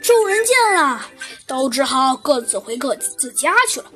[0.00, 1.06] 众人见了，
[1.46, 3.86] 都只好各自回各自家去了。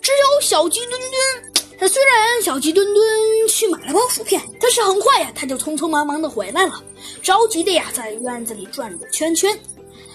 [0.00, 6.82] 只有小鸡墩墩，他虽然小鸡墩墩去买了包薯片，但是很快呀，他就匆匆忙忙的回来了，
[7.22, 9.58] 着急的呀，在院子里转着圈圈。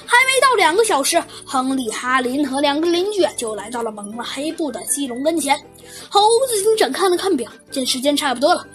[0.06, 5.56] 还没到两个小时，亨利、哈林和两个邻居就来到了蒙了黑布的鸡笼跟前。
[6.10, 8.66] 猴子警长看了看表，见时间差不多了，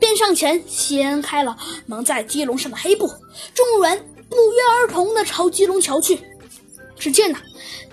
[0.00, 1.56] 便上前掀开了
[1.86, 3.08] 蒙在鸡笼上的黑布。
[3.54, 6.18] 众人不约而同的朝鸡笼瞧去，
[6.98, 7.38] 只见呐，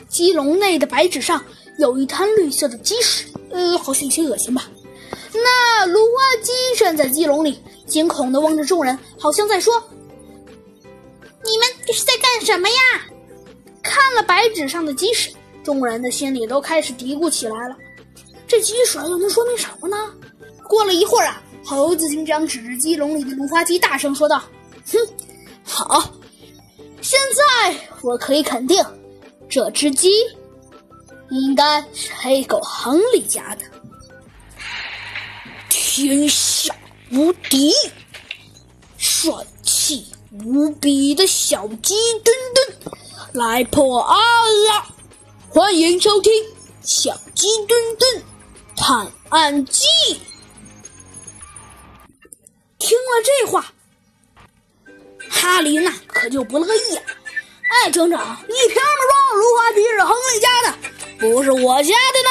[0.09, 1.43] 鸡笼内的白纸上
[1.77, 4.69] 有一滩绿色的鸡屎，呃，好像有些恶心吧。
[5.33, 9.81] 那芦花鸡站在鸡笼里，惊恐的望着众人，好像在说。
[11.43, 12.75] 你们这是在干什么呀？
[13.81, 15.31] 看了白纸上的鸡屎，
[15.63, 17.75] 众人的心里都开始嘀咕起来了。
[18.47, 19.97] 这鸡屎又能说明什么呢？
[20.67, 24.43] 过了一会儿啊，猴子警长指着鸡笼里的芦花鸡，大声说道
[24.91, 24.99] ：“哼，
[25.63, 26.13] 好，
[28.01, 28.83] 我可以肯定，
[29.49, 30.09] 这只鸡
[31.29, 33.65] 应该是黑狗亨利家的。
[35.69, 36.75] 天下
[37.11, 37.73] 无敌，
[38.97, 40.05] 帅气。”
[40.45, 42.93] 无比的小鸡墩墩
[43.33, 44.95] 来破案了！
[45.49, 46.31] 欢迎收听
[46.81, 48.23] 《小鸡墩墩
[48.77, 49.85] 探案记》。
[52.79, 53.73] 听了这话，
[55.29, 57.01] 哈林娜可就不乐意了。
[57.71, 60.67] 哎，警长，你凭什么说芦花鸡是亨利家的，
[61.19, 62.30] 不是我家的呢？